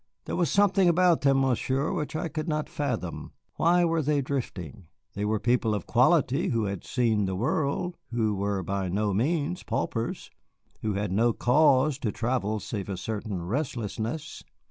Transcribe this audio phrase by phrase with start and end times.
[0.25, 3.33] "There was something about them, Monsieur, which I could not fathom.
[3.57, 4.87] Why were they drifting?
[5.13, 9.61] They were people of quality who had seen the world, who were by no means
[9.61, 10.31] paupers,
[10.81, 14.43] who had no cause to travel save a certain restlessness.